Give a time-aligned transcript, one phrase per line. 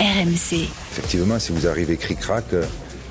[0.00, 0.68] RMC.
[0.92, 2.64] Effectivement, si vous arrivez cric-crac, euh,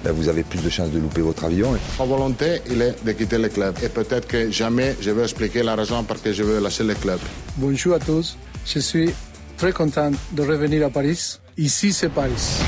[0.03, 1.77] ben, vous avez plus de chances de louper votre avion.
[2.00, 3.75] Ma volonté, il est de quitter le club.
[3.83, 6.95] Et peut-être que jamais je vais expliquer la raison pour laquelle je veux lâcher le
[6.95, 7.19] club.
[7.57, 8.38] Bonjour à tous.
[8.65, 9.11] Je suis
[9.57, 11.38] très content de revenir à Paris.
[11.57, 12.61] Ici, c'est Paris.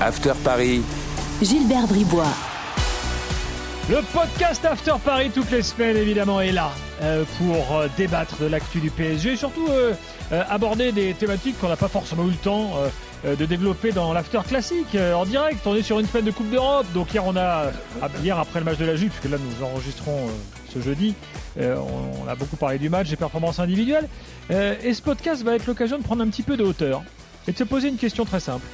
[0.00, 0.82] After Paris.
[1.42, 2.34] Gilbert Bribois.
[3.90, 6.70] Le podcast After Paris toutes les semaines évidemment est là
[7.02, 9.92] euh, pour euh, débattre de l'actu du PSG et surtout euh,
[10.48, 12.70] aborder des thématiques qu'on n'a pas forcément eu le temps
[13.24, 15.66] de développer dans l'After classique euh, en direct.
[15.66, 17.70] On est sur une semaine de Coupe d'Europe donc hier on a
[18.02, 20.30] ah, hier après le match de la Juve puisque là nous enregistrons euh,
[20.72, 21.14] ce jeudi
[21.58, 24.08] euh, on, a beaucoup parlé du match des performances individuelles
[24.50, 27.02] Euh, et ce podcast va être l'occasion de prendre un petit peu de hauteur
[27.48, 28.66] et de se poser une question très simple.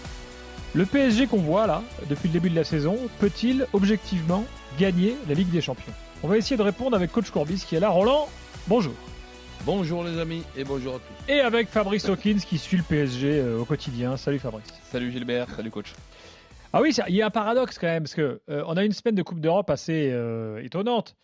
[0.74, 4.44] Le PSG qu'on voit là, depuis le début de la saison, peut-il objectivement
[4.78, 5.92] gagner la Ligue des Champions?
[6.22, 7.88] On va essayer de répondre avec Coach Courbis qui est là.
[7.88, 8.28] Roland,
[8.66, 8.94] bonjour.
[9.66, 11.32] Bonjour les amis et bonjour à tous.
[11.32, 14.16] Et avec Fabrice Hawkins qui suit le PSG euh, au quotidien.
[14.16, 14.66] Salut Fabrice.
[14.84, 15.92] Salut Gilbert, salut coach.
[16.72, 18.84] Ah oui, ça- il y a un paradoxe quand même, parce que euh, on a
[18.84, 21.16] une semaine de Coupe d'Europe assez euh, étonnante.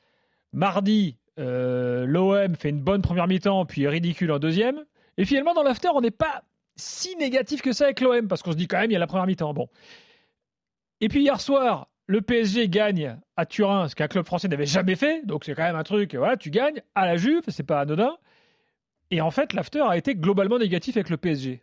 [0.52, 4.84] Mardi, euh, l'OM fait une bonne première mi-temps, puis ridicule en deuxième.
[5.16, 6.42] Et finalement, dans l'after, on n'est pas
[6.76, 9.00] si négatif que ça avec l'OM, parce qu'on se dit quand même, il y a
[9.00, 9.54] la première mi-temps.
[9.54, 9.68] Bon.
[11.00, 14.94] Et puis hier soir, le PSG gagne à Turin, ce qu'un club français n'avait jamais
[14.96, 15.24] fait.
[15.26, 18.16] Donc c'est quand même un truc, voilà, tu gagnes à la Juve, c'est pas anodin.
[19.10, 21.62] Et en fait, l'after a été globalement négatif avec le PSG.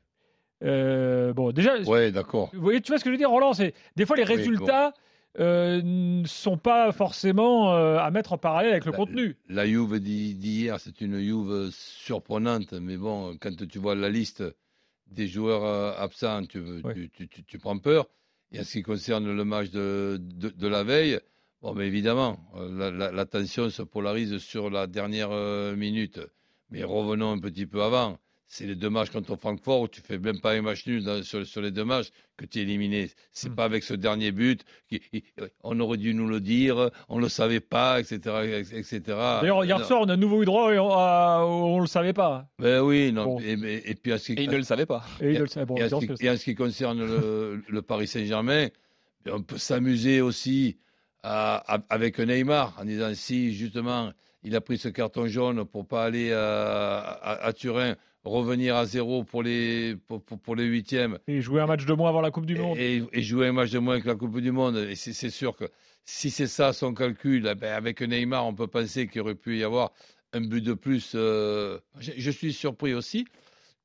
[0.64, 2.50] Euh, bon, déjà, Ouais, d'accord.
[2.54, 4.36] vous voyez, tu vois ce que je veux dire, Roland C'est des fois les Oui,
[4.36, 4.94] résultats
[5.40, 9.36] euh, ne sont pas forcément euh, à mettre en parallèle avec le La- contenu.
[9.50, 14.44] La Juve d'hi- d'hier, c'est une Juve surprenante, mais bon, quand tu vois la liste
[15.08, 16.94] des joueurs euh, absents, tu, Ouais.
[16.94, 18.08] tu, tu- tu- tu prends peur.
[18.54, 20.20] Et en ce qui concerne le match de,
[20.68, 21.20] la veille,
[21.80, 26.20] évidemment, euh, la tension se polarise sur la dernière euh, minute.
[26.70, 28.20] Mais revenons un petit peu avant.
[28.56, 31.24] C'est les deux matchs contre Francfort où tu fais même pas un match nul dans-
[31.24, 33.10] sur, sur les deux matchs que tu es éliminé.
[33.32, 33.56] C'est Mm.
[33.56, 34.62] pas avec ce dernier but.
[34.88, 35.24] Qui, qui-
[35.64, 38.20] on aurait dû nous le dire, on le savait pas, etc.,
[38.72, 39.02] etc.
[39.08, 39.86] D'ailleurs, hier Non.
[39.86, 42.48] soir, on a nouveau eu droit et on, à- on le savait pas.
[42.60, 43.26] Ben oui, non.
[43.26, 43.40] Bon.
[43.40, 45.04] Et, et- et puis ce qui, Et il ne le savait pas.
[45.20, 45.66] Et il Et- le savait.
[45.66, 48.68] Bon, et en ce qui- le et en ce qui concerne le, le Paris Saint-Germain,
[49.26, 50.78] ben, on peut s'amuser aussi
[51.24, 54.12] à- à- avec Neymar en disant si justement
[54.44, 58.86] il a pris ce carton jaune pour pas aller à, à- à Turin, revenir à
[58.86, 62.22] zéro pour les, pour, pour- pour les huitièmes Et jouer un match de moins avant
[62.22, 62.78] la Coupe du Monde.
[62.78, 64.78] et, et jouer un match de moins que la Coupe du Monde.
[64.78, 65.66] Et c'est sûr que
[66.06, 69.58] si c'est ça son calcul, eh ben, avec Neymar, on peut penser qu'il aurait pu
[69.60, 69.92] y avoir
[70.34, 71.14] un but de plus.
[71.16, 73.26] euh, Je, je suis surpris aussi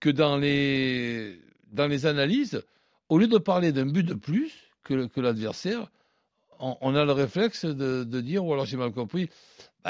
[0.01, 1.39] que dans les,
[1.73, 2.63] dans les analyses,
[3.09, 4.53] au lieu de parler d'un but de plus
[4.85, 5.91] que, l'adversaire,
[6.61, 9.29] on, on a le réflexe de, de dire, ou alors j'ai mal compris,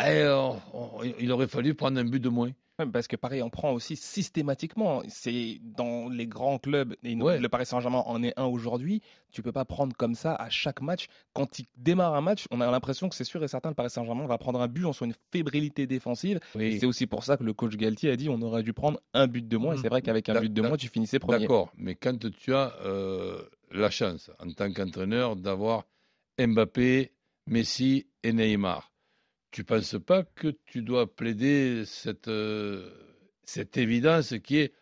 [0.06, 2.50] on- on- il aurait fallu prendre un but de moins.
[2.92, 5.02] Parce que pareil, on prend aussi systématiquement.
[5.08, 7.40] C'est dans les grands clubs, et nous, Ouais.
[7.40, 9.02] le Paris Saint-Germain en est un aujourd'hui.
[9.32, 11.08] Tu peux pas prendre comme ça à chaque match.
[11.32, 13.90] Quand il démarre un match, on a l'impression que c'est sûr et certain, le Paris
[13.90, 16.38] Saint-Germain va prendre un but, on soit une fébrilité défensive.
[16.54, 19.26] C'est aussi pour ça que le coach Galtier a dit on aurait dû prendre un
[19.26, 19.74] but de moins.
[19.74, 21.40] Et c'est vrai qu'avec un but de moins, tu finissais premier.
[21.40, 23.42] D'accord, mais quand tu as euh,
[23.72, 25.82] la chance, en tant qu'entraîneur, d'avoir
[26.38, 27.10] Mbappé,
[27.48, 28.92] Messi et Neymar,
[29.50, 32.90] tu penses pas que tu dois plaider cette, euh,
[33.44, 34.72] cette évidence qui est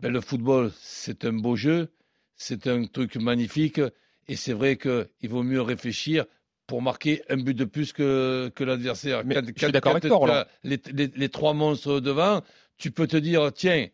[0.00, 1.92] ben, le football, c'est un beau jeu,
[2.36, 3.80] c'est un truc magnifique,
[4.28, 6.24] et c'est vrai qu'il vaut mieux réfléchir
[6.66, 9.24] pour marquer un but de plus que, que l'adversaire.
[9.24, 12.42] Mais Quand- je suis d'accord avec toi, les trois monstres devant,
[12.78, 13.88] tu peux te dire, tiens,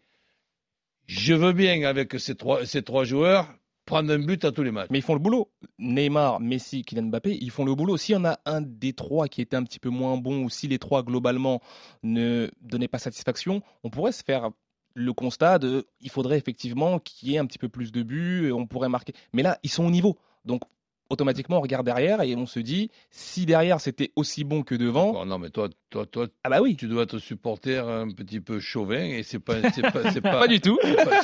[1.06, 3.52] je veux bien avec ces trois, ces trois joueurs
[3.90, 4.86] prendre un but à tous les matchs.
[4.90, 5.50] Mais ils font le boulot.
[5.80, 7.96] Neymar, Messi, Kylian Mbappé, ils font le boulot.
[7.96, 10.48] S'il y en a un des trois qui était un petit peu moins bon, ou
[10.48, 11.60] si les trois globalement
[12.04, 14.50] ne donnaient pas satisfaction, on pourrait se faire
[14.94, 18.52] le constat de il faudrait effectivement qu'il y ait un petit peu plus de buts,
[18.52, 19.12] on pourrait marquer.
[19.32, 20.16] Mais là, ils sont au niveau.
[20.44, 20.62] Donc
[21.10, 25.12] automatiquement, on regarde derrière et on se dit si derrière c'était aussi bon que devant,
[25.12, 28.40] Bon, non, mais toi, toi, toi, ah bah oui, tu dois te supporter un petit
[28.40, 30.78] peu chauvin et c'est pas, c'est pas, c'est pas, pas du tout.
[30.82, 31.22] c'est pas-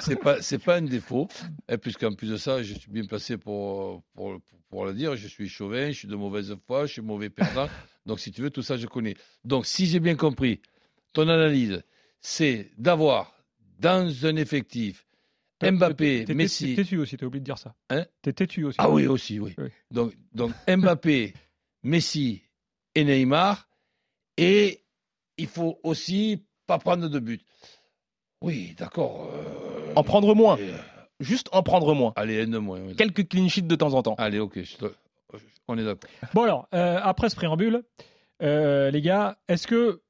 [0.00, 1.28] c'est- pas, pas un défaut.
[1.68, 4.36] Et puisqu'en plus de ça, je suis bien placé pour, pour,
[4.68, 5.16] pour le dire.
[5.16, 7.68] Je suis chauvin, je suis de mauvaise foi, je suis mauvais perdant.
[8.04, 9.14] Donc, si tu veux, tout ça, je connais.
[9.44, 10.60] Donc, si j'ai bien compris,
[11.12, 11.82] ton analyse,
[12.20, 13.32] c'est d'avoir
[13.78, 15.05] dans un effectif
[15.62, 16.74] Mbappé, T'es- Messi.
[16.74, 17.74] T'es têtu aussi, t'as oublié de dire ça.
[17.90, 18.76] Hein T'es têtu aussi.
[18.80, 19.54] Ah oui, aussi, oui.
[19.58, 19.68] Oui.
[19.90, 21.32] Donc, donc Mbappé,
[21.82, 22.42] Messi
[22.94, 23.68] et Neymar.
[24.36, 24.84] Et
[25.38, 27.42] il faut aussi pas prendre de but.
[28.42, 29.30] Oui, d'accord.
[29.32, 30.58] euh, En prendre moins.
[30.58, 30.76] euh,
[31.20, 32.12] Juste en prendre moins.
[32.16, 32.80] Allez, un de moins.
[32.80, 32.94] oui.
[32.96, 34.14] Quelques clean sheets de temps en temps.
[34.18, 34.60] Allez, ok.
[34.62, 34.76] je
[35.68, 36.10] On est d'accord.
[36.34, 37.82] Bon alors, euh, après ce préambule,
[38.42, 40.02] euh, les gars, est-ce que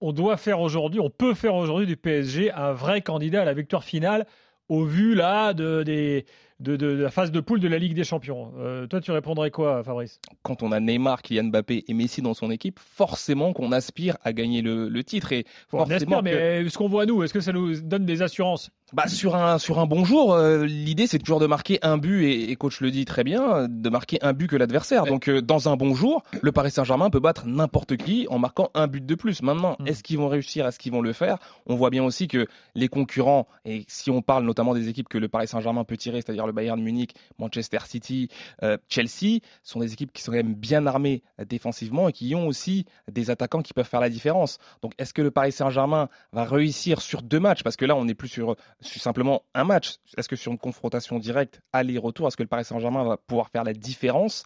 [0.00, 3.52] on doit faire aujourd'hui, on peut faire aujourd'hui du PSG un vrai candidat à la
[3.52, 4.26] victoire finale
[4.68, 6.26] au vu là de, des,
[6.60, 8.52] de, de- de la phase de poule de la Ligue des Champions.
[8.58, 10.20] Euh, toi, tu répondrais quoi, Fabrice?
[10.42, 14.32] Quand on a Neymar, Kylian Mbappé et Messi dans son équipe, forcément qu'on aspire à
[14.32, 15.32] gagner le, le titre.
[15.32, 18.04] Et Bon, on forcément que- mais ce qu'on voit nous, est-ce que ça nous donne
[18.04, 18.70] des assurances?
[18.92, 22.24] Bah, sur un sur un bon jour, euh, l'idée c'est toujours de marquer un but
[22.24, 25.04] et, et coach le dit très bien, de marquer un but que l'adversaire.
[25.04, 25.10] Ouais.
[25.10, 28.70] Donc euh, dans un bon jour, le Paris Saint-Germain peut battre n'importe qui en marquant
[28.74, 29.42] un but de plus.
[29.42, 29.86] Maintenant, Mm.
[29.86, 31.38] est-ce qu'ils vont réussir Est-ce qu'ils vont le faire?
[31.66, 35.18] On voit bien aussi que les concurrents et si on parle notamment des équipes que
[35.18, 38.28] le Paris Saint-Germain peut tirer, c'est-à-dire le Bayern Munich, Manchester City,
[38.62, 42.46] euh, Chelsea, sont des équipes qui sont quand même bien armées défensivement et qui ont
[42.46, 44.58] aussi des attaquants qui peuvent faire la différence.
[44.82, 47.62] Donc est-ce que le Paris Saint-Germain va réussir sur deux matchs?
[47.62, 49.96] Parce que là, on n'est plus sur, sur simplement un match.
[50.16, 53.64] Est-ce que sur une confrontation directe, aller-retour, est-ce que le Paris Saint-Germain va pouvoir faire
[53.64, 54.44] la différence?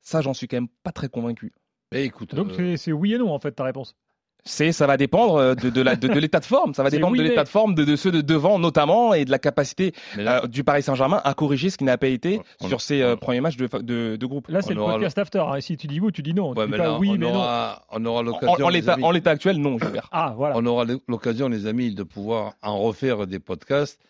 [0.00, 1.52] Ça, j'en suis quand même pas très convaincu.
[1.92, 3.96] Mais écoute, Donc euh, c'est- c'est oui et non en fait ta réponse.
[4.44, 6.74] C'est, ça va dépendre euh, de, de, la- de, de l'état de forme.
[6.74, 9.24] Ça va dépendre oui, de l'état de forme de, de ceux de devant notamment et
[9.24, 12.40] de la capacité là, euh, du Paris Saint-Germain à corriger ce qui n'a pas été
[12.60, 14.48] On- sur ces euh, premiers matchs de, de, de groupe.
[14.48, 15.38] Là, c'est On le podcast after.
[15.38, 15.60] hein.
[15.60, 16.50] Si tu dis oui, tu dis non.
[16.50, 17.34] ouais, tu dis mais pas là, oui, on, mais non.
[17.36, 18.66] aura, on aura En, l'occasion.
[18.66, 20.08] en les l'état, amis, en l'état actuel, non, Gilbert.
[20.10, 20.56] Ah, voilà.
[20.58, 24.00] On aura l'occasion, les amis, de pouvoir en refaire des podcasts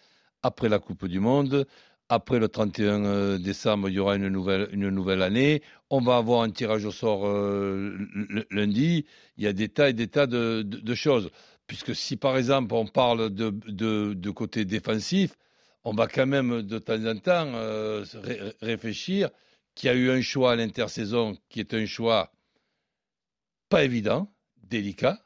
[0.43, 1.67] après la Coupe du Monde.
[2.15, 5.63] Après le 31 euh, décembre, il y aura une nouvelle, une nouvelle année.
[5.89, 7.97] On va avoir un tirage au sort euh,
[8.51, 9.07] lundi.
[9.39, 11.31] Il y a des tas et des tas de, de- de choses.
[11.67, 13.49] Puisque si, par exemple, on parle de,
[14.13, 15.37] de, côté défensif,
[15.85, 19.31] on va quand même de temps en temps euh, ré- réfléchir
[19.75, 22.31] qu'il y a eu un choix à l'intersaison qui est un choix
[23.71, 24.31] pas évident,
[24.65, 25.19] délicat,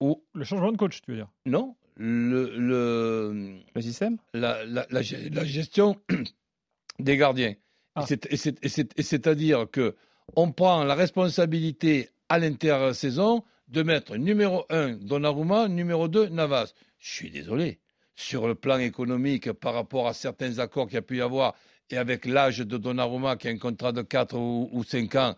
[0.00, 1.28] ou Le changement de coach, tu veux dire?
[1.44, 5.96] non, le, le, Le système la, la, la, ge- la gestion
[6.98, 7.54] des gardiens.
[7.94, 8.02] Ah.
[8.02, 9.94] Et c'est- Et c'est- et c'est- et c'est-à-dire que
[10.36, 16.72] on prend la responsabilité à l'intersaison de mettre numéro 1 Donnarumma, numéro 2 Navas.
[16.98, 17.80] Je suis désolé.
[18.14, 21.54] Sur le plan économique, par rapport à certains accords qu'il y a pu y avoir,
[21.90, 25.36] et avec l'âge de Donnarumma qui a un contrat de 4 ou, ou 5 ans,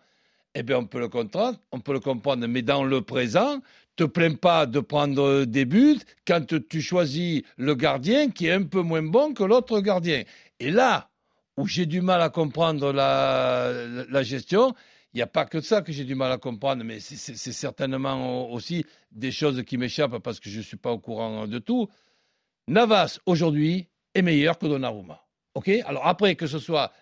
[0.55, 2.47] eh bien, on peut le comprendre, on peut le comprendre.
[2.47, 3.61] Mais dans le présent,
[3.97, 8.63] te plains pas de prendre des buts quand tu choisis le gardien qui est un
[8.63, 10.23] peu moins bon que l'autre gardien.
[10.59, 11.11] Et là
[11.57, 14.75] où j'ai du mal à comprendre la, gestion,
[15.13, 18.51] il n'y a pas que ça que j'ai du mal à comprendre, mais c'est certainement
[18.51, 21.89] aussi des choses qui m'échappent parce que je ne suis pas au courant de tout.
[22.69, 25.21] Navas, aujourd'hui, est meilleur que Donnarumma.
[25.55, 26.93] OK Alors après, que ce soit,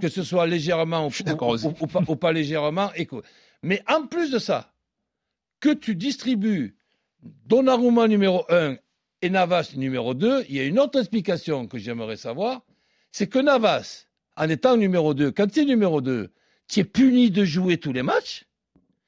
[0.00, 3.24] que ce soit légèrement pas, ou pas légèrement, écoute.
[3.62, 4.72] Mais en plus de ça,
[5.60, 6.76] que tu distribues
[7.22, 8.76] Donnarumma numéro 1
[9.22, 12.62] et Navas numéro 2, il y a une autre explication que j'aimerais savoir,
[13.12, 14.06] c'est que Navas,
[14.36, 16.32] en étant numéro 2, quand tu es numéro 2,
[16.68, 18.45] tu es puni de jouer tous les matchs.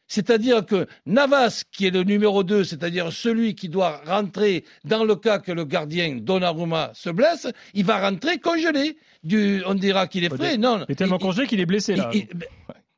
[0.08, 5.14] C'est-à-dire que Navas, qui est le numéro 2, c'est-à-dire celui qui doit rentrer dans le
[5.16, 8.96] cas que le gardien Donnarumma se blesse, il va rentrer congelé.
[9.22, 10.56] Du, on dira qu'il est frais.
[10.56, 12.08] Non, Il est tellement il- congé qu'il est blessé là.
[12.12, 12.46] il- il- ben,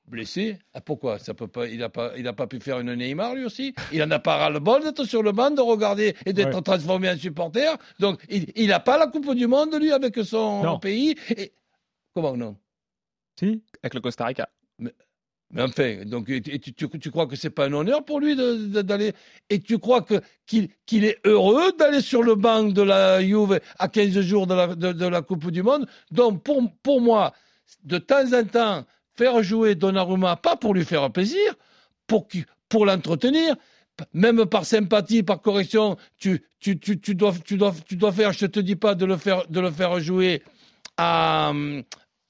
[0.06, 0.58] blessé?
[0.74, 1.18] Ah, Pourquoi?
[1.18, 3.74] Ça peut pas, Il n'a pas, il a pas pu faire une Neymar lui aussi?
[3.92, 6.54] Il en a pas ras le bol d'être sur le banc, de regarder et d'être
[6.56, 6.62] Ouais.
[6.62, 7.76] transformé en supporter.
[8.00, 10.78] Donc il n'a pas la Coupe du Monde lui avec son Non.
[10.78, 11.16] pays.
[11.36, 11.52] Et-
[12.14, 12.56] Comment non?
[13.38, 14.48] Si avec le Costa Rica.
[14.78, 14.92] mais
[15.58, 19.12] enfin, donc, tu, crois que c'est pas un honneur pour lui d'aller
[19.48, 23.88] et tu crois que qu'il est heureux d'aller sur le banc de la Juve à
[23.88, 25.86] 15 jours de la, Coupe du Monde?
[26.10, 27.32] Donc pour, pour moi,
[27.84, 28.84] de temps en temps,
[29.16, 31.54] faire jouer Donnarumma, pas pour lui faire plaisir,
[32.06, 32.28] pour,
[32.68, 33.56] pour l'entretenir,
[34.14, 38.32] même par sympathie, par correction, tu, tu, tu, tu, dois, tu, dois, tu dois faire,
[38.32, 40.42] je te dis pas de le faire, de le faire jouer
[40.96, 41.52] à,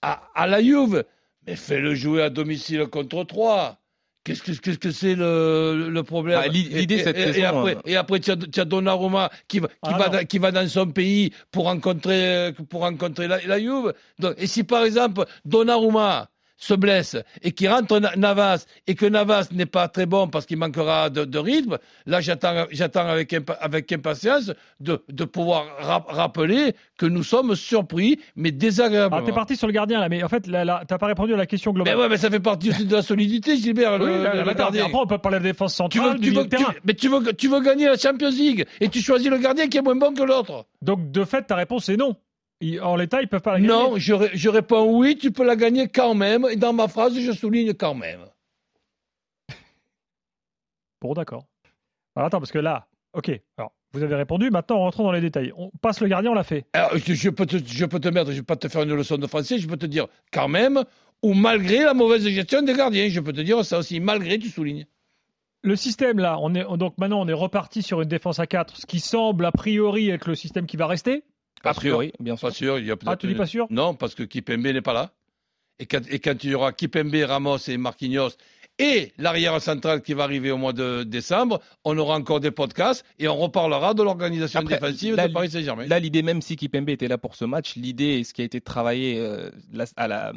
[0.02, 1.04] à, à la Juve,
[1.50, 3.76] mais fais-le jouer à domicile contre 3.
[4.22, 7.76] Qu'est-ce que c'est le, le problème Ah, l'i- l'idée, Et- cette et, et saison, après,
[7.76, 10.12] euh, et après tu as, tu as Donnarumma qui va, qui, Ah, va, non.
[10.18, 13.94] dans- qui va dans son pays pour rencontrer, pour rencontrer la, la Juve.
[14.18, 16.28] Donc, et si par exemple Donnarumma
[16.60, 20.44] se blesse et qu'il rentre Na- Navas et que Navas n'est pas très bon parce
[20.46, 25.64] qu'il manquera de, de rythme, là j'attends j'attends avec, impa- avec impatience de, de pouvoir
[25.80, 29.24] rap- rappeler que nous sommes surpris mais Ah, désagréablement.
[29.24, 31.72] t'es parti sur le gardien là, mais en fait, t'as pas répondu à la question
[31.72, 31.96] mais globale.
[31.96, 34.44] ouais, mais ça fait partie aussi de la solidité, Gilbert, le, Oui, là, le- là,
[34.44, 34.84] le attends, gardien.
[34.84, 36.72] Après, on peut parler de défense Tu veux, centrale, tu du veux, milieu de terrain.
[36.74, 39.66] tu- mais tu veux, tu veux gagner la Champions League et tu choisis le gardien
[39.68, 40.66] qui est moins bon que l'autre.
[40.82, 42.16] Donc, de fait, ta réponse est non.
[42.60, 43.68] Ils- en l'état, ils peuvent pas la gagner.
[43.68, 46.46] Non, je, ré- je réponds oui, tu peux la gagner quand même.
[46.50, 48.20] Et dans ma phrase, je souligne quand même.
[51.00, 51.46] Bon, d'accord.
[52.14, 53.30] Alors, attends, parce que là, ok.
[53.56, 54.50] Alors, vous avez répondu.
[54.50, 55.52] Maintenant, rentrons dans les détails.
[55.56, 56.66] On passe le gardien, on l'a fait.
[56.72, 58.94] Alors, je, je peux te, je peux te mettre, je vais pas te faire une
[58.94, 60.84] leçon de français, je peux te dire quand même,
[61.22, 63.08] ou malgré la mauvaise gestion des gardiens.
[63.08, 64.86] Je peux te dire ça aussi, malgré, tu soulignes.
[65.62, 68.78] Le système là, on est donc maintenant on est reparti sur une défense à 4,
[68.78, 71.22] ce qui semble a priori être le système qui va rester.
[71.64, 72.48] A priori, bien sûr.
[72.48, 72.78] Pas sûr.
[72.78, 73.66] Il y a Ah, tu dis pas sûr?
[73.70, 75.12] Non, parce que Kipembe n'est pas là.
[75.78, 78.30] Et quand, et quand il y aura Kipembe, Ramos et Marquinhos
[78.82, 83.04] et l'arrière central qui va arriver au mois de décembre, on aura encore des podcasts
[83.18, 85.86] et on reparlera de l'organisation défensive là, de Paris Saint-Germain.
[85.86, 88.60] Là, l'idée, même si Kipembe était là pour ce match, l'idée, ce qui a été
[88.60, 90.32] travaillé euh, la- à la-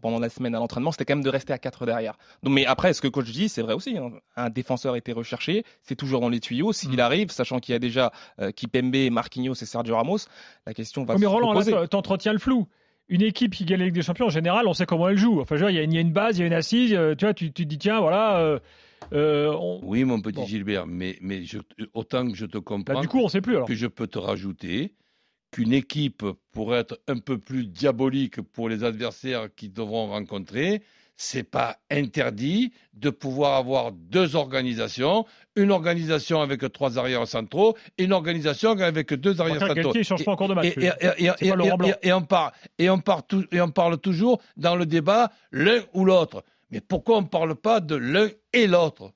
[0.00, 2.16] pendant la semaine à l'entraînement, c'était quand même de rester à 4 derrière.
[2.42, 3.98] Donc, mais après, ce que coach dit, c'est vrai aussi.
[3.98, 4.12] hein.
[4.36, 6.72] Un défenseur était recherché, c'est toujours dans les tuyaux.
[6.72, 7.00] S'il Mm.
[7.00, 10.18] arrive, sachant qu'il y a déjà euh, Kipembe, Marquinhos et Sergio Ramos,
[10.66, 11.72] la question va mais se Roland, poser.
[11.72, 12.66] là, t'entretiens le flou.
[13.08, 15.40] Une équipe qui gagne la Ligue des Champions, en général, on sait comment elle joue.
[15.40, 16.94] Enfin, il y, a une- il y a une base, il y a une assise.
[16.94, 18.38] euh, tu vois, tu, tu te dis, tiens, voilà.
[18.38, 18.58] euh,
[19.12, 20.46] euh, on- Oui, mon petit Bon.
[20.46, 21.58] Gilbert, mais, mais je-
[21.92, 23.56] autant que je te comprends, du coup, on sait plus.
[23.56, 23.68] Alors.
[23.68, 24.94] que je peux te rajouter
[25.52, 30.82] qu'une équipe pourrait être un peu plus diabolique pour les adversaires qui devront rencontrer.
[31.16, 38.04] C'est pas interdit de pouvoir avoir deux organisations, une organisation avec trois arrières centraux et
[38.04, 39.92] une organisation avec deux arrières centraux.
[42.78, 46.42] Et on parle toujours dans le débat l'un ou l'autre.
[46.70, 49.12] Mais pourquoi on ne parle pas de l'un et l'autre?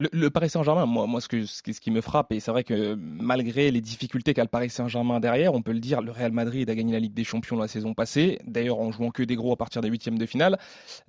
[0.00, 2.40] Le, le Paris Saint-Germain, moi, moi ce, que, ce, qui, ce qui me frappe, et
[2.40, 6.00] c'est vrai que malgré les difficultés qu'a le Paris Saint-Germain derrière, on peut le dire,
[6.00, 9.10] le Real Madrid a gagné la Ligue des Champions la saison passée, d'ailleurs en jouant
[9.10, 10.58] que des gros à partir des huitièmes de finale,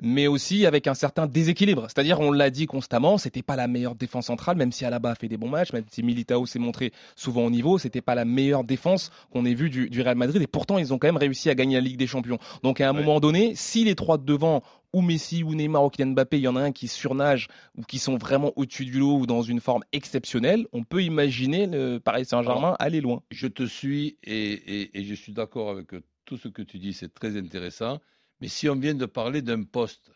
[0.04, 1.84] mais aussi avec un certain déséquilibre.
[1.88, 5.16] C'est-à-dire, on l'a dit constamment, c'était pas la meilleure défense centrale, même si Alaba a
[5.16, 8.26] fait des bons matchs, même si Militao s'est montré souvent au niveau, c'était pas la
[8.26, 11.16] meilleure défense qu'on ait vue du, du Real Madrid, et pourtant ils ont quand même
[11.16, 12.40] réussi à gagner la Ligue des Champions.
[12.62, 13.00] Donc à un Ouais.
[13.06, 16.42] moment donné, si les trois de devant ou Messi ou Neymar ou Kylian Mbappé, il
[16.44, 19.42] y en a un qui surnage ou qui sont vraiment au-dessus du lot ou dans
[19.42, 23.22] une forme exceptionnelle, on peut imaginer le Paris Saint-Germain aller loin.
[23.32, 25.90] Je te suis et, et- et je suis d'accord avec
[26.26, 28.00] tout ce que tu dis, c'est très intéressant.
[28.42, 30.12] Mais si on vient de parler d'un poste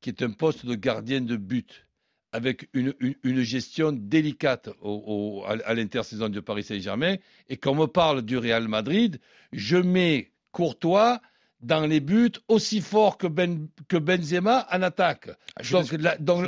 [0.00, 1.86] qui est un poste de gardien de but,
[2.32, 7.16] avec une, une- une gestion délicate au- au- à, à l'intersaison de Paris Saint-Germain,
[7.48, 9.20] et qu'on me parle du Real Madrid,
[9.52, 11.20] je mets Courtois
[11.64, 15.30] dans les buts aussi fort que, ben, que Benzema en attaque.
[15.60, 16.46] je Donc, la, donc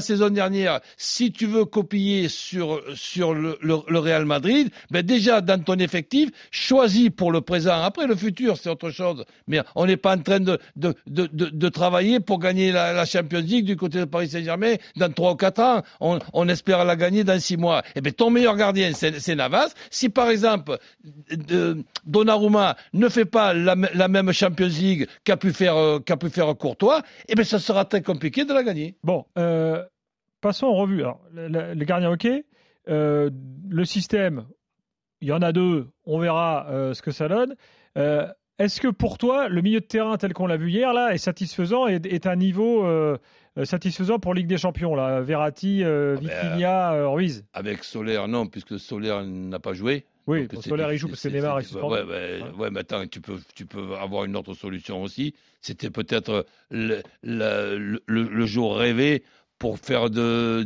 [0.00, 5.40] saison dernière, si tu veux copier sur, sur le, le- le Real Madrid, ben déjà
[5.40, 7.82] dans ton effectif, choisis pour le présent.
[7.82, 9.24] Après, le futur, c'est autre chose.
[9.46, 13.40] Mais on n'est pas en train de, de, de, de, travailler pour gagner la, Champions
[13.40, 15.82] League du côté de Paris Saint-Germain dans trois ou quatre ans.
[16.00, 17.82] On, on espère la gagner dans six mois.
[17.94, 19.72] Et ben ton meilleur gardien, c'est Navas.
[19.90, 20.76] Si par exemple,
[21.30, 26.16] de- Donnarumma ne fait pas la, la même Champions League qu'a pu faire euh, qu'a
[26.16, 28.96] pu faire Courtois, eh ben ça sera très compliqué de la gagner.
[29.02, 29.82] Bon, euh,
[30.40, 31.00] passons en revue.
[31.02, 32.26] Alors, le, le- gardien, ok.
[32.88, 33.30] Euh,
[33.68, 34.46] le système,
[35.20, 35.88] il y en a deux.
[36.04, 37.54] On verra euh, ce que ça donne.
[38.58, 41.18] Est-ce que pour toi, le milieu de terrain tel qu'on l'a vu hier là est
[41.18, 43.16] satisfaisant et est un niveau euh,
[43.64, 45.20] satisfaisant pour Ligue des Champions là?
[45.20, 47.44] Verratti, euh, Ah ben, Vitinha, euh, Ruiz?
[47.54, 50.04] Avec Solaire, non, puisque Solaire n'a pas joué.
[50.26, 51.94] Oui, Donc, Solaire il joue parce que c'est- Neymar est suspendu.
[51.94, 55.34] Ouais, ouais, ouais, mais attends, tu peux, tu peux avoir une autre solution aussi.
[55.60, 59.24] C'était peut-être le, le, le- le jour rêvé
[59.58, 60.64] pour faire de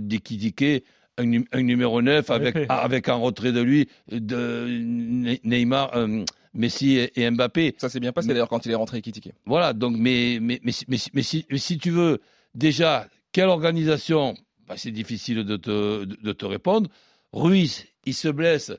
[1.18, 2.66] un, un numéro 9 avec, effet.
[2.68, 7.74] avec un retrait de lui de Ne- Neymar, euh, Messi et, Mbappé.
[7.78, 9.32] Ça s'est bien passé d'ailleurs quand il est rentré critiqué.
[9.44, 12.20] Voilà, donc, mais, mais, mais, si- mais, si- mais si, mais si tu veux,
[12.54, 14.34] déjà, quelle organisation?
[14.66, 16.90] Bah, C'est difficile de te, de, de te répondre.
[17.32, 18.72] Ruiz, il se blesse,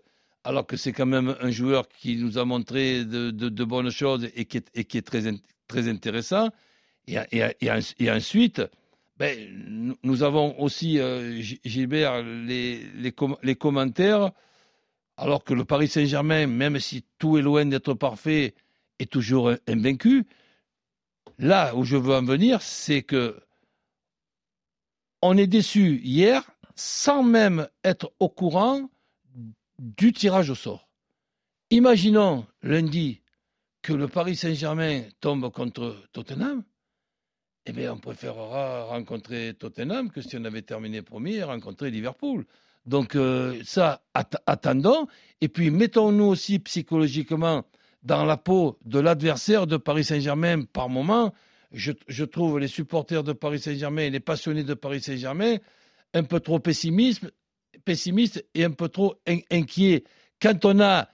[0.48, 4.46] alors que c'est quand même un joueur qui nous a montré de, bonnes choses et
[4.46, 6.50] qui est, très, in- très intéressant.
[7.06, 8.62] Et, et, et, en- et ensuite,
[9.18, 9.38] ben,
[10.04, 14.32] nous- avons aussi, euh, Gilbert, les commentaires,
[15.18, 18.56] alors que le Paris Saint-Germain, même si tout est loin d'être parfait,
[19.00, 20.28] est toujours invaincu.
[21.40, 23.38] Là où je veux en venir, c'est que
[25.22, 28.90] on est déçu hier sans même être au courant
[29.80, 30.88] du tirage au sort.
[31.70, 33.22] Imaginons lundi
[33.82, 36.64] que le Paris Saint-Germain tombe contre Tottenham.
[37.66, 42.46] Eh bien, on préférera rencontrer Tottenham que si on avait terminé premier rencontrer Liverpool.
[42.86, 45.08] Donc, euh, ça, att- attendons.
[45.42, 47.66] Et puis, mettons-nous aussi psychologiquement
[48.04, 51.34] dans la peau de l'adversaire de Paris Saint-Germain par moment.
[51.74, 55.58] Je, je trouve les supporters de Paris Saint-Germain et les passionnés de Paris Saint-Germain
[56.14, 57.26] un peu trop pessimistes,
[57.86, 60.04] pessimistes et un peu trop in- inquiets.
[60.42, 61.08] Quand on a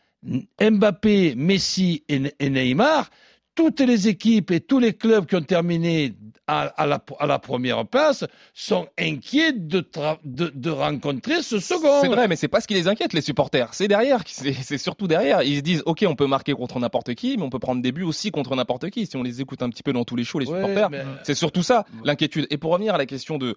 [0.60, 3.10] Mbappé, Messi et, Ne- et Neymar,
[3.56, 6.14] toutes les équipes et tous les clubs qui ont terminé
[6.48, 11.60] à, à la, à la première place sont inquiets de, tra- de, de rencontrer ce
[11.60, 12.02] second.
[12.02, 13.72] C'est vrai, mais c'est pas ce qui les inquiète, les supporters.
[13.74, 15.44] C'est derrière, c'est surtout derrière.
[15.44, 17.92] Ils se disent, ok, on peut marquer contre n'importe qui, mais on peut prendre des
[17.92, 19.06] buts aussi contre n'importe qui.
[19.06, 21.04] Si on les écoute un petit peu dans tous les shows, les Ouais, supporters, mais-
[21.24, 22.48] c'est surtout ça l'inquiétude.
[22.50, 23.56] Et pour revenir à la question de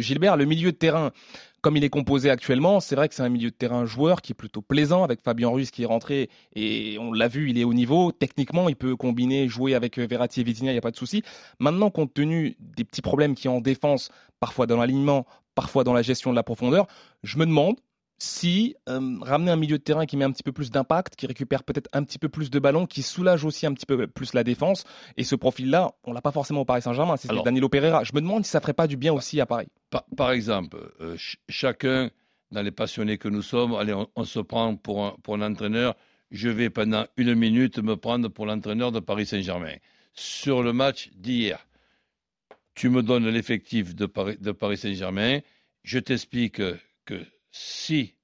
[0.00, 1.10] Gilbert, le milieu de terrain.
[1.66, 4.30] Comme il est composé actuellement, c'est vrai que c'est un milieu de terrain joueur qui
[4.30, 7.64] est plutôt plaisant avec Fabien Ruiz qui est rentré et on l'a vu, il est
[7.64, 8.12] au niveau.
[8.12, 10.96] Techniquement, il peut combiner, jouer avec euh, Verratti et Vitinha, il n'y a pas de
[10.96, 11.24] souci.
[11.58, 16.02] Maintenant, compte tenu des petits problèmes a en défense, parfois dans l'alignement, parfois dans la
[16.02, 16.86] gestion de la profondeur,
[17.24, 17.74] je me demande
[18.18, 21.26] si euh, ramener un milieu de terrain qui met un petit peu plus d'impact, qui
[21.26, 24.32] récupère peut-être un petit peu plus de ballons, qui soulage aussi un petit peu plus
[24.32, 24.84] la défense,
[25.16, 28.04] et ce profil-là, on l'a pas forcément au Paris Saint-Germain, c'est Danilo Pereira.
[28.04, 29.68] Je me demande si ça ferait pas du bien aussi à Paris.
[30.16, 31.16] Par, exemple, euh,
[31.48, 32.10] chacun,
[32.50, 35.94] dans les passionnés que nous sommes, allez, on, se prend pour un, pour un entraîneur,
[36.30, 39.74] je vais pendant une minute me prendre pour l'entraîneur de Paris Saint-Germain.
[40.14, 41.66] Sur le match d'hier,
[42.74, 45.40] tu me donnes l'effectif de Paris, de Paris Saint-Germain,
[45.82, 46.60] je t'explique
[47.04, 47.26] que
[47.58, 48.14] si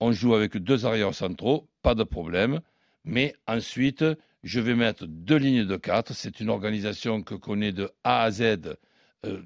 [0.00, 2.60] on joue avec deux arrières centraux, pas de problème.
[3.04, 4.04] Mais ensuite,
[4.42, 6.12] je vais mettre deux lignes de quatre.
[6.12, 8.42] C'est une organisation que connaît de A à Z
[9.24, 9.42] euh,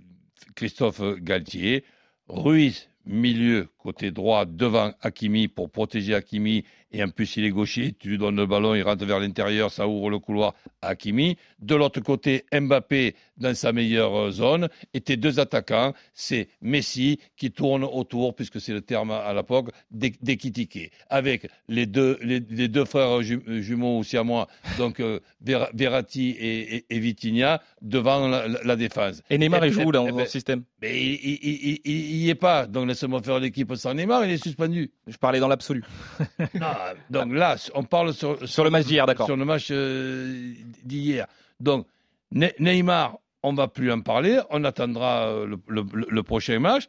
[0.57, 1.85] Christophe Galtier.
[2.27, 6.65] Ruiz, milieu, côté droit, devant Hakimi pour protéger Hakimi.
[6.93, 9.71] Et en plus il est gaucher, tu lui donnes le ballon, il rentre vers l'intérieur,
[9.71, 11.37] ça ouvre le couloir à Hakimi.
[11.61, 17.21] De l'autre côté, Mbappé dans sa meilleure euh, zone, et tes deux attaquants, c'est Messi
[17.37, 22.85] qui tourne autour, puisque c'est le terme à l'époque, d'équitiquer, avec les deux, les, deux
[22.85, 29.23] frères jumeaux aussi à moi, donc euh, Verratti et, et, Vitinha, devant la, défense.
[29.31, 30.65] Et Neymar, il joue dans le système?
[30.83, 34.91] mais il n'y est pas, donc laisse-moi faire l'équipe sans Neymar, il est suspendu.
[35.07, 35.85] Je parlais dans l'absolu.
[37.11, 39.27] donc là, on parle sur, le match d'hier, d'accord.
[39.27, 40.53] Sur le match euh,
[40.85, 41.27] d'hier.
[41.61, 41.87] Donc,
[42.33, 44.41] Neymar, on va plus en parler.
[44.51, 46.85] On attendra euh, le, prochain match.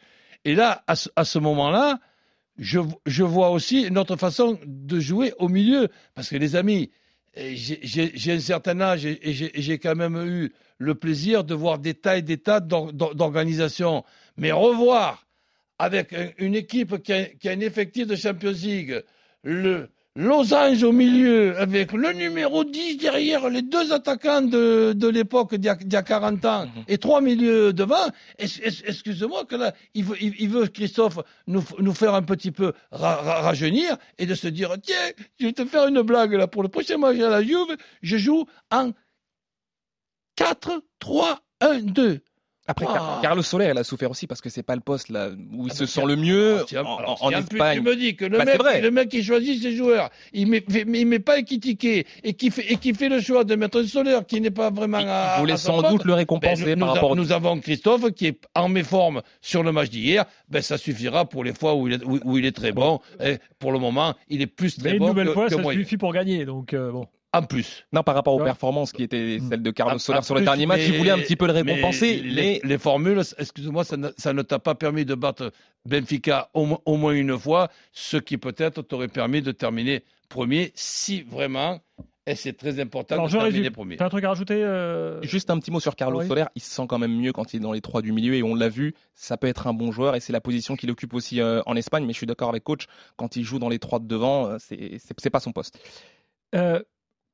[0.46, 2.00] Et là, à ce, moment-là,
[2.58, 2.80] je,
[3.24, 5.90] vois aussi notre façon de jouer au milieu.
[6.16, 6.92] Parce que les amis,
[7.36, 12.18] j'ai un certain âge et j'ai quand même eu le plaisir de voir des tas
[12.18, 14.04] et des tas d'organisations.
[14.36, 15.26] Mais revoir
[15.82, 19.04] avec une équipe qui a, qui a un effectif de Champions League,
[19.44, 25.56] le, Losange au milieu, avec le numéro 10 derrière, les deux attaquants de, de l'époque
[25.56, 26.84] d'il y, a 40 ans, mhm.
[26.90, 28.10] et trois milieux devant.
[28.38, 33.98] Excuse-moi que là, il veut, il, veut Christophe, nous, nous, faire un petit peu rajeunir
[34.18, 34.96] et de se dire, tiens,
[35.40, 38.18] je vais te faire une blague là, pour le prochain match à la Juve, je
[38.18, 38.92] joue en
[40.36, 40.84] 4,
[42.68, 42.98] 3, 1, 2.
[42.98, 43.20] Après, ah.
[43.22, 45.72] Carlos Soler, elle a souffert aussi parce que c'est pas le poste là où il
[45.72, 46.64] ah, se sent le mieux
[47.22, 47.78] en, Espagne.
[47.78, 50.64] tu me dis que le, bah, mec, le mec qui choisit ses joueurs, il met,
[50.70, 53.88] il met pas équitiqué et qui fait et qui fait le choix de mettre un
[53.88, 55.38] Soler qui n'est pas vraiment il, à.
[55.40, 57.16] voulait sans doute le récompenser ben, par nous, rapport.
[57.16, 60.26] Nous avons Christophe qui est en méforme sur le match d'hier.
[60.50, 63.00] Ben ça suffira pour les fois où il est, où, il est très bon.
[63.24, 65.06] Et pour le moment, il est plus très Mais bon.
[65.06, 66.46] Une nouvelle que, fois, ça suffit pour gagner.
[66.46, 67.86] Donc euh, bon en plus.
[67.94, 69.50] Non, par rapport aux performances qui étaient mm.
[69.50, 72.18] celles de Carlos Soler sur le dernier match, il voulait un petit peu le récompenser.
[72.18, 75.52] Les, les, formules, excuse-moi, ça ne t'a pas permis de battre
[75.86, 81.82] Benfica au, moins une fois, ce qui peut-être t'aurait permis de terminer premier si vraiment
[82.28, 83.98] et c'est très important de terminer premier.
[83.98, 86.46] T'as un truc à rajouter euh Juste un petit mot sur Carlos Soler.
[86.56, 88.44] Il se sent quand même mieux quand il est dans les trois du milieu et
[88.44, 88.94] on l'a vu.
[89.16, 91.76] Ça peut être un bon joueur et c'est la position qu'il occupe aussi euh, en
[91.76, 92.06] Espagne.
[92.06, 92.86] Mais je suis d'accord avec coach.
[93.18, 95.80] Quand il joue dans les trois de devant, euh, c'est pas son poste.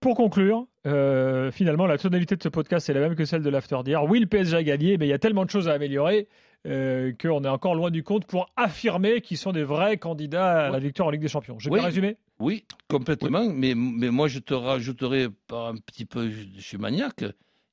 [0.08, 3.50] Pour conclure, euh, finalement, la tonalité de ce podcast est la même que celle de
[3.50, 4.06] l'after d'hier.
[4.06, 6.30] Oui, le PSG a gagné, mais il y a tellement de choses à améliorer
[6.66, 10.70] euh, qu'on est encore loin du compte pour affirmer qu'ils sont des vrais candidats à
[10.70, 11.60] la victoire en Ligue des Champions.
[11.60, 11.80] J'ai oui.
[11.80, 13.50] bien résumé Oui, complètement.
[13.54, 17.26] Mais, mais moi, je te rajouterai par un petit peu, je suis maniaque,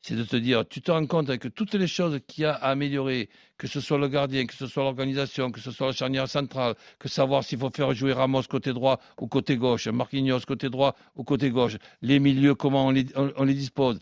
[0.06, 2.52] c'est de te dire, tu te rends compte avec toutes les choses qu'il y a
[2.52, 5.92] à améliorer, que ce soit le gardien, que ce soit l'organisation, que ce soit la
[5.94, 10.40] charnière centrale, que savoir s'il faut faire jouer Ramos côté droit ou côté gauche, Marquinhos
[10.46, 13.98] côté droit ou côté gauche, les milieux, comment on les, on les dispose.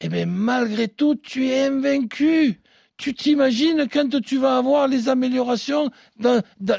[0.00, 2.60] Eh bien, malgré tout, tu es invaincu
[2.98, 6.78] tu t'imagines quand tu vas avoir les améliorations dans, dans,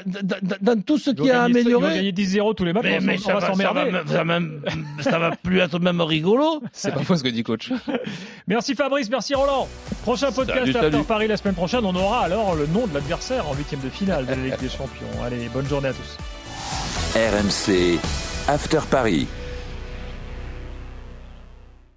[0.60, 1.96] dans, tout ce qui a amélioré.
[1.96, 3.40] Ils gagner 10-0 tous les matchs, mais, ça, va,
[5.00, 6.62] ça, va, plus être même rigolo.
[6.72, 7.72] C'est pas faux ce que dit coach.
[8.46, 9.66] merci Fabrice, merci Roland.
[10.02, 13.54] Prochain podcast After Paris la semaine prochaine, on aura alors le nom de l'adversaire en
[13.54, 15.06] huitième de finale de la Ligue des Champions.
[15.24, 16.18] Allez, bonne journée à tous.
[17.16, 17.98] RMC
[18.46, 19.26] After Paris.